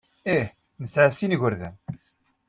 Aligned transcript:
Ih, 0.35 0.47
nesɛa 0.81 1.09
sin 1.11 1.29
n 1.29 1.33
yigerdan. 1.35 1.75